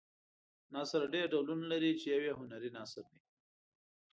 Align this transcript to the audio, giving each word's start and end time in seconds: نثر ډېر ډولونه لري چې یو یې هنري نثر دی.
نثر 0.73 1.01
ډېر 1.13 1.25
ډولونه 1.33 1.65
لري 1.73 1.91
چې 1.99 2.05
یو 2.13 2.21
یې 2.27 2.33
هنري 2.39 2.69
نثر 2.77 3.03
دی. 3.11 3.21